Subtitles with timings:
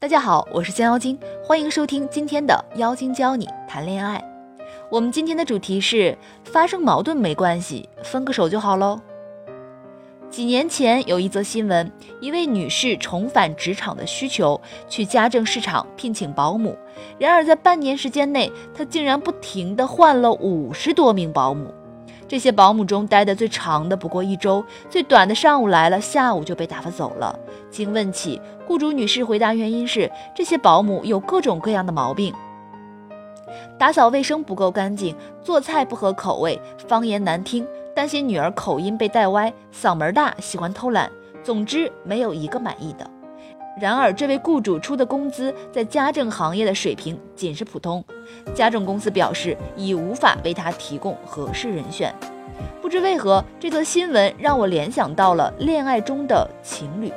[0.00, 4.18] 大家好，我是江妖精，欢迎收听今天的妖精教你谈恋爱。
[4.88, 8.98] 我们今天的主题是发生矛盾没关系，分个手就好喽。
[10.30, 14.58] 几年前有一则新闻，一位女士重返职场的需求，
[14.88, 16.74] 去家政市场聘请保姆。
[17.18, 21.74] 然而在半年时间内，她竟然不停地换了五十多名保姆。
[22.26, 27.38] 这些保姆中待的最长的不过一周，最短的上午来了，下午就被打发走了。
[27.70, 32.34] 经问起，雇主女士回答原因是这些保姆有各种各样的毛病：
[33.78, 41.10] 打扫卫生不够干净，做菜不合口味，方言难听，担心女儿口音被带歪，嗓门大，喜欢偷懒。
[41.42, 43.10] 总之，没有一个满意的。
[43.80, 48.04] 然而，这位雇主出的工资在家政行业的水平仅是普通，
[48.52, 52.14] 家政公司表示已无法为他提供合适人选。
[52.82, 57.10] 不知为何，这则新闻让我联想到了恋爱中的情侣。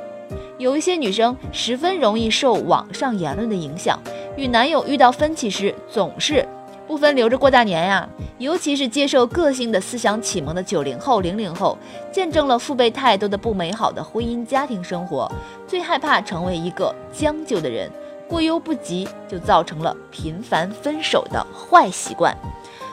[0.58, 3.98] 有一些女生十分容易受网上言论的影响，
[4.36, 6.46] 与男友遇到分歧时总是。
[6.86, 8.06] 不分留着过大年呀！
[8.36, 11.78] 尤其是接受个性的思想启蒙的九零后、零零后，
[12.12, 15.26] 见证了父辈太多的不美好的婚姻家庭生活，
[15.66, 17.90] 最害怕成为一个将就的人，
[18.28, 22.36] 过犹不及就造成了频繁分手的坏习惯。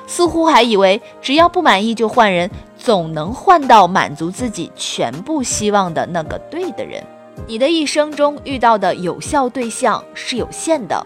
[0.07, 7.03] 似乎还以为只要不满意就换人，总能换到满足自己全部希望的那个对的人。
[7.47, 11.05] 你的一生中遇到的有效对象是有限的。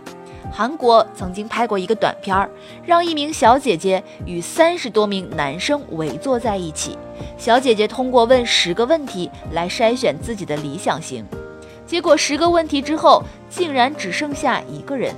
[0.51, 2.49] 韩国曾经拍过一个短片儿，
[2.85, 6.97] 让一名小姐姐与三十多名男生围坐在一起，
[7.37, 11.25] 小姐姐通过问十个问题来筛选自己的理想型，
[11.85, 15.13] 结果十个问题之后，竟然只剩下一个人。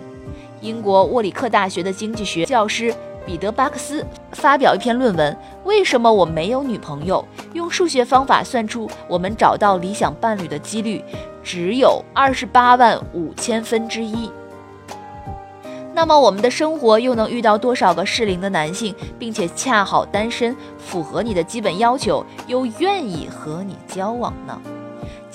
[0.61, 2.91] 英国沃里克大学的经济学教师
[3.27, 7.23] 彼得巴克斯发表一篇论文：为什么我没有女朋友？
[7.51, 11.03] 用数学方法算出我们找到理想伴侣的几率
[11.43, 14.31] 只有二十八万五千分之一。
[15.93, 24.61] 那么我们的生活又能遇到多少个适龄的男性，并且恰好单身，符合你的基本要求，又愿意和你交往呢？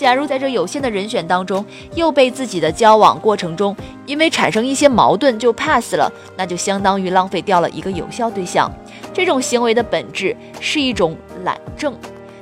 [0.03, 1.65] 假如在这有限的人选当中，
[1.95, 3.75] 又被自己的交往过程中
[4.05, 8.69] 因为产生一些矛盾就 pass 了，那就相当于浪费掉了一个有效对象。
[9.15, 11.95] 这种行为的本质是一种懒政。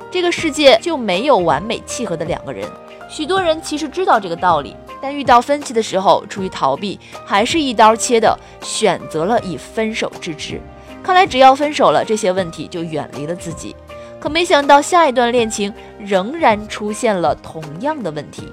[0.09, 2.67] 这个世界就没有完美契合的两个人。
[3.07, 4.75] 许多人其实知道这个道理。
[4.99, 10.59] 但遇到分歧的时候，出于逃避，还是一刀切的选择了以分手制之。
[11.03, 13.75] 看来只要分手了，这些问题就远离了自己。
[14.21, 18.47] 可没想到下一段恋情仍然出现了同样的问题。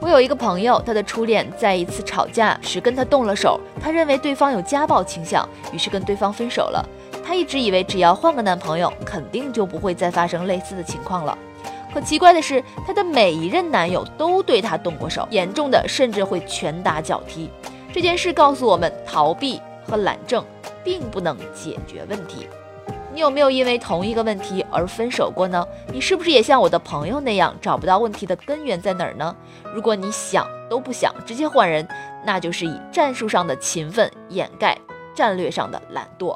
[0.00, 6.82] 我有一个朋友，他的初恋在一次吵架时跟他动了手，他认为对方有家暴倾向，于是跟对方分手了。
[7.22, 11.36] 他一直以为只要换个男朋友，肯定就不会再发生类似的情况了。
[11.92, 17.50] 可奇怪的是，她的每一任男友都对她动过手，严重的甚至会拳打脚踢。
[17.92, 20.42] 这件事告诉我们，逃避和懒政
[20.82, 22.48] 并不能解决问题。
[23.12, 25.66] 你有没有因为同一个问题而分手过呢？
[25.92, 29.36] 你是不是也像我的朋友那样找不到问题的根源在哪儿呢？
[29.74, 31.86] 如果你想都不想直接换人，
[32.24, 34.78] 那就是以战术上的勤奋掩盖
[35.14, 36.34] 战略上的懒惰。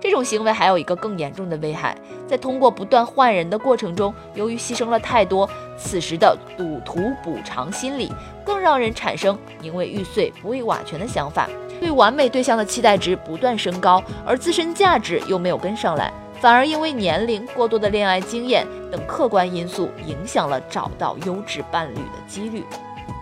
[0.00, 1.94] 这种行为还有一个更严重的危害，
[2.26, 8.10] 在通过不断换人的过程中，由于牺牲了太多，此时的赌徒补偿心理
[8.44, 22.64] 更让人产生宁为玉碎不为瓦全的想法，对完美对象的期待值不断升高，而自身价值又没有跟上来，反而因为年龄、过多的恋爱经验等客观因素影响了找到优质伴侣的几率，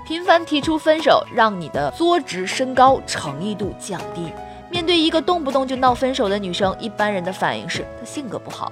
[0.07, 4.33] 频繁提出分手，让你的作值升高，诚意度降低。
[4.71, 8.71] 面对一个动不动就闹分手的女生，一般人的反应是她性格不好，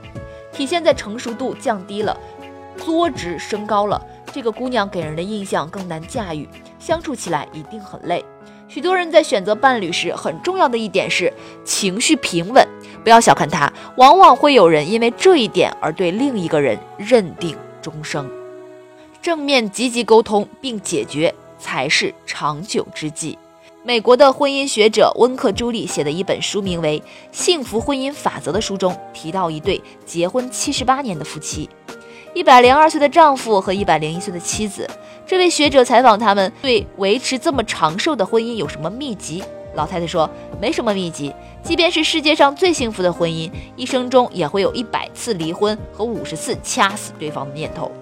[0.52, 2.16] 体现在成熟度降低了，
[2.76, 4.00] 作值升高了。
[4.32, 6.46] 这个姑娘给人的印象更难驾驭，
[6.78, 8.22] 相处起来一定很累。
[8.68, 11.32] 许多人在选择伴侣时，很重要的一点是
[11.64, 12.66] 情绪平稳，
[13.02, 18.28] 不要小看它，往往会有人因为这一点而对另一个人认定终生。
[19.22, 23.38] 正面积极沟通并解决，才是长久之计。
[23.86, 27.00] 美国的婚姻学者温克·朱莉写的一本书名为
[27.30, 31.70] 《幸福婚姻法则》的书中提到一对结婚七十八年的夫妻，
[32.34, 34.90] 一百零二岁的丈夫和一百零一岁的妻子。
[35.24, 39.44] 这位学者采访他们对维持这么长寿的婚姻有什么秘籍？
[39.76, 40.28] 老太太说
[40.60, 41.32] ：“没什么秘籍，
[41.62, 47.92] 即便是世界上最幸福的婚姻，一生中也会有一百次离婚和五十次掐死对方的念头。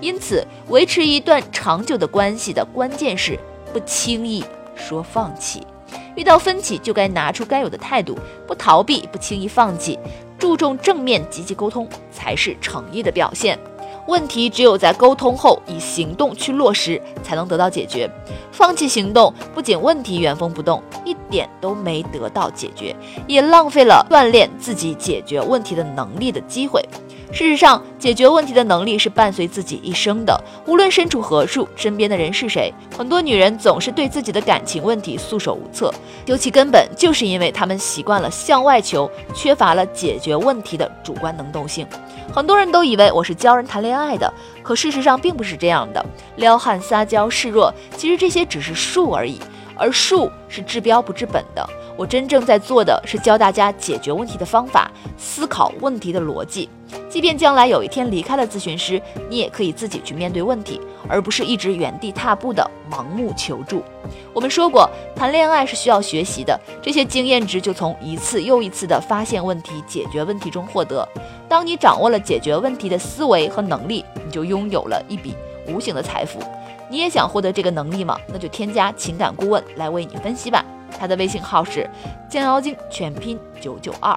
[0.00, 3.38] 因此，维持一段长久的关系的关键是
[3.72, 4.42] 不轻易。”
[4.78, 5.66] 说放弃，
[6.14, 8.16] 遇到分歧就该拿出该有的态度，
[8.46, 9.98] 不逃避，不轻易放弃，
[10.38, 13.58] 注重正面积极沟通才是诚意的表现。
[14.06, 18.10] 问题只有在沟通后以行动去落实，才能得到解决。
[18.50, 22.96] 放弃行动，不仅问题原封不动，一点都没得到解决，
[23.26, 26.82] 也浪费了锻炼自己解决问题的能力的机会。
[27.30, 30.40] 事实上，解决问题的能力是伴随自己一生的。
[30.66, 35.92] 无论身处何处，身边的人是谁，很多女人总是对自己的感情问题束手无策。
[36.24, 41.86] 究其根本，就是因为她们习惯了向外求，缺乏了解决问题的主观能动性。
[42.32, 44.32] 很多人都以为我是教人谈恋爱的，
[44.62, 46.04] 可事实上并不是这样的。
[46.36, 49.38] 撩汉、撒娇、示弱，其实这些只是术而已，
[49.76, 51.68] 而术是治标不治本的。
[51.98, 56.68] 我真正在做的是教大家解决问题的方法，思考问题的逻辑。
[57.10, 63.82] 即便将来有一天离开了咨询师，你也可以自己去面对问题，而不是一直原地踏步的盲目求助。
[64.32, 71.06] 我们说过，谈恋爱是需要学习的，这些经验值就从一次又一次的发现问题、解决问题中获得。
[71.48, 75.34] 当你掌握了解决问题的思维和能力，你就拥有了一笔
[75.66, 76.38] 无形的财富。
[76.88, 78.16] 你也想获得这个能力吗？
[78.28, 80.64] 那就添加情感顾问来为你分析吧。
[80.98, 81.88] 他的微信号是
[82.28, 84.16] 将妖精全拼九九二。